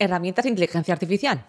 herramientas 0.00 0.42
de 0.44 0.48
inteligencia 0.48 0.94
artificial. 0.94 1.44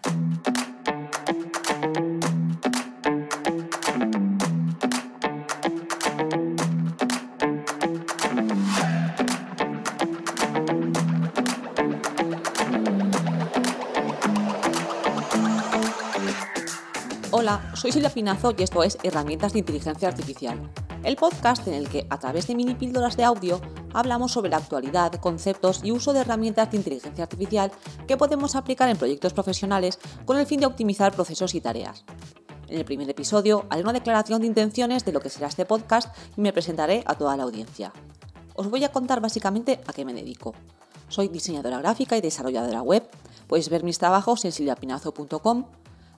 Hola, 17.42 17.72
soy 17.74 17.92
Silvia 17.92 18.12
Pinazo 18.12 18.54
y 18.56 18.62
esto 18.62 18.84
es 18.84 19.00
Herramientas 19.02 19.54
de 19.54 19.58
Inteligencia 19.58 20.08
Artificial, 20.08 20.60
el 21.04 21.16
podcast 21.16 21.68
en 21.68 21.74
el 21.74 21.90
que, 21.90 22.06
a 22.08 22.20
través 22.20 22.46
de 22.46 22.54
mini 22.54 22.76
píldoras 22.76 23.18
de 23.18 23.24
audio, 23.24 23.60
hablamos 23.94 24.32
sobre 24.32 24.52
la 24.52 24.58
actualidad, 24.58 25.16
conceptos 25.16 25.82
y 25.84 25.92
uso 25.92 26.14
de 26.14 26.20
herramientas 26.20 26.70
de 26.70 26.78
inteligencia 26.78 27.24
artificial 27.24 27.72
que 28.08 28.16
podemos 28.16 28.56
aplicar 28.56 28.90
en 28.90 28.98
proyectos 28.98 29.34
profesionales 29.34 29.98
con 30.26 30.38
el 30.38 30.46
fin 30.46 30.60
de 30.60 30.68
optimizar 30.68 31.14
procesos 31.14 31.56
y 31.56 31.62
tareas. 31.62 32.06
En 32.68 32.78
el 32.78 32.86
primer 32.86 33.10
episodio 33.10 33.66
haré 33.72 33.82
una 33.82 33.94
declaración 33.94 34.42
de 34.42 34.46
intenciones 34.46 35.04
de 35.04 35.12
lo 35.12 35.20
que 35.20 35.32
será 35.32 35.48
este 35.48 35.66
podcast 35.66 36.16
y 36.38 36.42
me 36.42 36.54
presentaré 36.54 37.02
a 37.08 37.16
toda 37.16 37.36
la 37.38 37.42
audiencia. 37.42 37.92
Os 38.54 38.70
voy 38.70 38.84
a 38.84 38.92
contar 38.92 39.20
básicamente 39.20 39.82
a 39.88 39.94
qué 39.94 40.06
me 40.06 40.14
dedico. 40.14 40.54
Soy 41.08 41.28
diseñadora 41.28 41.80
gráfica 41.80 42.16
y 42.16 42.22
desarrolladora 42.22 42.84
web. 42.84 43.10
Podéis 43.48 43.70
ver 43.70 43.84
mis 43.84 43.98
trabajos 43.98 44.46
en 44.46 44.52
silviapinazo.com 44.52 45.66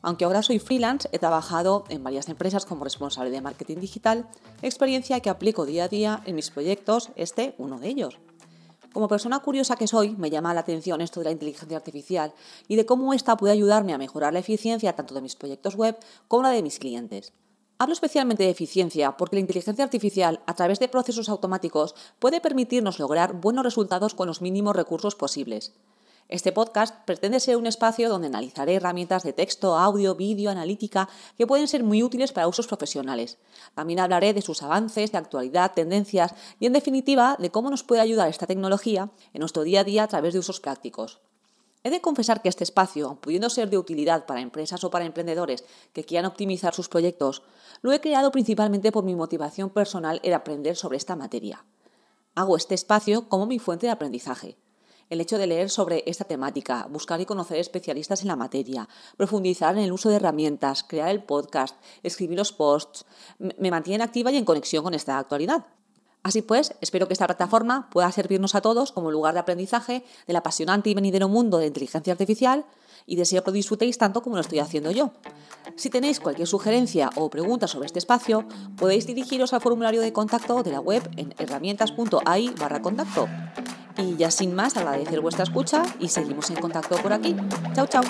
aunque 0.04 0.26
ahora 0.26 0.44
soy 0.44 0.60
freelance, 0.60 1.10
he 1.12 1.18
trabajado 1.18 1.86
en 1.90 2.04
varias 2.04 2.30
empresas 2.30 2.66
como 2.66 2.84
responsable 2.84 3.32
de 3.32 3.42
marketing 3.42 3.78
digital, 3.78 4.28
experiencia 4.62 5.22
que 5.22 5.30
aplico 5.30 5.66
día 5.66 5.86
a 5.86 5.88
día 5.88 6.22
en 6.26 6.36
mis 6.36 6.52
proyectos, 6.52 7.10
este 7.16 7.56
uno 7.58 7.80
de 7.80 7.88
ellos. 7.88 8.20
Como 8.92 9.08
persona 9.08 9.40
curiosa 9.40 9.78
que 9.78 9.88
soy, 9.88 10.16
me 10.18 10.30
llama 10.30 10.54
la 10.54 10.60
atención 10.60 11.02
esto 11.02 11.22
de 11.22 11.24
la 11.26 11.32
inteligencia 11.32 11.78
artificial 11.78 12.34
y 12.68 12.76
de 12.76 12.86
cómo 12.86 13.14
esta 13.14 13.38
puede 13.38 13.54
ayudarme 13.54 13.94
a 13.94 13.98
mejorar 13.98 14.34
la 14.34 14.40
eficiencia 14.40 14.94
tanto 14.94 15.16
de 15.16 15.22
mis 15.22 15.36
proyectos 15.36 15.76
web 15.76 15.98
como 16.28 16.44
la 16.44 16.50
de 16.50 16.62
mis 16.62 16.78
clientes. 16.78 17.34
Hablo 17.80 17.94
especialmente 17.94 18.44
de 18.44 18.50
eficiencia 18.50 19.18
porque 19.18 19.38
la 19.38 19.40
inteligencia 19.40 19.84
artificial, 19.84 20.42
a 20.46 20.54
través 20.54 20.80
de 20.80 20.90
procesos 20.90 21.30
automáticos, 21.30 21.96
puede 22.20 22.40
permitirnos 22.40 23.00
lograr 23.00 23.34
buenos 23.34 23.64
resultados 23.64 24.14
con 24.14 24.28
los 24.28 24.42
mínimos 24.42 24.76
recursos 24.76 25.16
posibles. 25.16 25.74
Este 26.30 26.54
podcast 26.54 26.96
pretende 27.06 27.40
ser 27.40 27.58
un 27.58 27.68
espacio 27.68 28.10
donde 28.10 28.28
analizaré 28.28 28.76
herramientas 28.76 29.24
de 29.24 29.34
texto, 29.34 29.78
audio, 29.78 30.16
vídeo, 30.16 30.50
analítica 30.50 31.10
que 31.38 31.46
pueden 31.46 31.68
ser 31.68 31.84
muy 31.84 32.02
útiles 32.02 32.32
para 32.32 32.48
usos 32.48 32.66
profesionales. 32.66 33.38
También 33.76 34.00
hablaré 34.00 34.34
de 34.34 34.42
sus 34.42 34.64
avances, 34.64 35.12
de 35.12 35.18
actualidad, 35.18 35.74
tendencias 35.74 36.34
y, 36.60 36.66
en 36.66 36.74
definitiva, 36.74 37.36
de 37.40 37.52
cómo 37.52 37.70
nos 37.70 37.84
puede 37.84 38.02
ayudar 38.02 38.30
esta 38.30 38.48
tecnología 38.48 39.12
en 39.34 39.40
nuestro 39.42 39.64
día 39.64 39.82
a 39.82 39.84
día 39.84 40.04
a 40.04 40.08
través 40.08 40.34
de 40.34 40.40
usos 40.40 40.62
prácticos. 40.62 41.20
He 41.84 41.90
de 41.90 42.00
confesar 42.00 42.42
que 42.42 42.48
este 42.48 42.64
espacio, 42.64 43.18
pudiendo 43.20 43.50
ser 43.50 43.70
de 43.70 43.78
utilidad 43.78 44.26
para 44.26 44.40
empresas 44.40 44.86
o 44.86 44.90
para 44.90 45.06
emprendedores 45.06 45.66
que 45.92 46.06
quieran 46.06 46.32
optimizar 46.32 46.74
sus 46.74 46.88
proyectos, 46.88 47.44
lo 47.82 47.92
he 47.92 48.00
creado 48.00 48.32
principalmente 48.32 48.94
por 48.94 49.04
mi 49.04 49.16
motivación 49.16 49.70
personal 49.70 50.22
en 50.24 50.34
aprender 50.34 50.78
sobre 50.78 50.96
esta 50.96 51.18
materia. 51.18 51.66
Hago 52.36 52.56
este 52.56 52.74
espacio 52.74 53.28
como 53.28 53.46
mi 53.46 53.60
fuente 53.60 53.88
de 53.88 53.92
aprendizaje 53.92 54.58
el 55.10 55.22
hecho 55.22 55.38
de 55.38 55.48
leer 55.48 55.70
sobre 55.70 56.04
esta 56.06 56.26
temática, 56.26 56.88
buscar 56.90 57.22
y 57.22 57.26
conocer 57.26 57.58
especialistas 57.58 58.22
en 58.22 58.28
la 58.28 58.36
materia, 58.36 58.88
profundizar 59.18 59.78
en 59.78 59.84
el 59.84 59.92
uso 59.92 60.10
de 60.10 60.16
herramientas, 60.16 60.84
crear 60.84 61.10
el 61.10 61.24
podcast, 61.24 61.76
escribir 62.04 62.38
los 62.38 62.52
posts, 62.52 63.06
me 63.40 63.72
mantiene 63.72 64.04
activa 64.04 64.32
y 64.32 64.38
en 64.38 64.46
conexión 64.46 64.84
con 64.84 64.94
esta 64.94 65.18
actualidad. 65.18 65.66
Así 66.24 66.42
pues, 66.42 66.74
espero 66.80 67.08
que 67.08 67.14
esta 67.14 67.28
plataforma 67.28 67.90
pueda 67.92 68.12
servirnos 68.12 68.56
a 68.56 68.62
todos 68.62 68.94
como 68.94 69.12
lugar 69.12 69.34
de 69.34 69.42
aprendizaje 69.42 70.06
del 70.26 70.38
apasionante 70.38 70.90
y 70.90 70.96
venidero 70.96 71.28
mundo 71.28 71.58
de 71.58 71.68
inteligencia 71.68 72.14
artificial 72.14 72.66
y 73.06 73.18
deseo 73.18 73.44
que 73.44 73.52
lo 73.52 73.56
disfrutéis 73.56 73.98
tanto 73.98 74.22
como 74.22 74.38
lo 74.38 74.42
estoy 74.42 74.60
haciendo 74.60 74.92
yo. 74.92 75.12
Si 75.76 75.90
tenéis 75.90 76.22
cualquier 76.22 76.48
sugerencia 76.48 77.10
o 77.16 77.30
pregunta 77.30 77.68
sobre 77.68 77.88
este 77.88 78.00
espacio, 78.00 78.46
podéis 78.78 79.06
dirigiros 79.06 79.54
al 79.54 79.62
formulario 79.62 80.02
de 80.02 80.14
contacto 80.14 80.64
de 80.64 80.72
la 80.72 80.80
web 80.80 81.04
en 81.18 81.36
herramientas.ai 81.38 82.50
barra 82.58 82.82
contacto. 82.82 83.28
Y 83.98 84.16
ya 84.16 84.32
sin 84.32 84.56
más, 84.56 84.78
agradecer 84.78 85.20
vuestra 85.20 85.44
escucha 85.44 85.84
y 86.00 86.08
seguimos 86.08 86.50
en 86.50 86.56
contacto 86.56 86.96
por 86.98 87.14
aquí. 87.14 87.36
Chao, 87.76 87.86
chao. 87.88 88.04